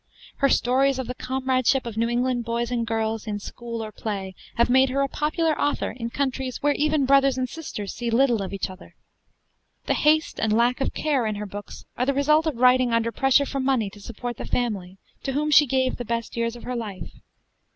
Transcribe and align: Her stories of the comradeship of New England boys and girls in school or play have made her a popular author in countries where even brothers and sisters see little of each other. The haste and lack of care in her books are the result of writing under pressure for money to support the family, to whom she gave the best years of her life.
Her 0.37 0.49
stories 0.49 0.97
of 0.97 1.05
the 1.05 1.13
comradeship 1.13 1.85
of 1.85 1.95
New 1.95 2.09
England 2.09 2.43
boys 2.43 2.71
and 2.71 2.87
girls 2.87 3.27
in 3.27 3.37
school 3.37 3.83
or 3.83 3.91
play 3.91 4.33
have 4.55 4.67
made 4.67 4.89
her 4.89 5.03
a 5.03 5.07
popular 5.07 5.55
author 5.61 5.91
in 5.91 6.09
countries 6.09 6.57
where 6.57 6.73
even 6.73 7.05
brothers 7.05 7.37
and 7.37 7.47
sisters 7.47 7.93
see 7.93 8.09
little 8.09 8.41
of 8.41 8.51
each 8.51 8.67
other. 8.71 8.95
The 9.85 9.93
haste 9.93 10.39
and 10.39 10.51
lack 10.53 10.81
of 10.81 10.95
care 10.95 11.27
in 11.27 11.35
her 11.35 11.45
books 11.45 11.85
are 11.97 12.05
the 12.07 12.15
result 12.15 12.47
of 12.47 12.55
writing 12.57 12.91
under 12.91 13.11
pressure 13.11 13.45
for 13.45 13.59
money 13.59 13.91
to 13.91 14.01
support 14.01 14.37
the 14.37 14.45
family, 14.47 14.97
to 15.21 15.33
whom 15.33 15.51
she 15.51 15.67
gave 15.67 15.97
the 15.97 16.03
best 16.03 16.35
years 16.35 16.55
of 16.55 16.63
her 16.63 16.75
life. 16.75 17.11